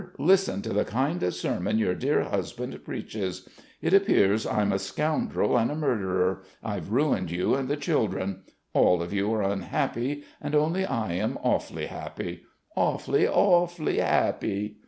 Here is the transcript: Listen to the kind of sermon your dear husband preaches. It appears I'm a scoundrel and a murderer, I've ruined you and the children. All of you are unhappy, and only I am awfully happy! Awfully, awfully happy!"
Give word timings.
Listen 0.17 0.63
to 0.63 0.73
the 0.73 0.83
kind 0.83 1.21
of 1.21 1.35
sermon 1.35 1.77
your 1.77 1.93
dear 1.93 2.23
husband 2.23 2.75
preaches. 2.83 3.47
It 3.83 3.93
appears 3.93 4.47
I'm 4.47 4.71
a 4.71 4.79
scoundrel 4.79 5.55
and 5.55 5.69
a 5.69 5.75
murderer, 5.75 6.41
I've 6.63 6.91
ruined 6.91 7.29
you 7.29 7.53
and 7.53 7.69
the 7.69 7.77
children. 7.77 8.41
All 8.73 9.03
of 9.03 9.13
you 9.13 9.31
are 9.31 9.43
unhappy, 9.43 10.23
and 10.41 10.55
only 10.55 10.87
I 10.87 11.13
am 11.13 11.37
awfully 11.43 11.85
happy! 11.85 12.41
Awfully, 12.75 13.27
awfully 13.27 13.99
happy!" 13.99 14.77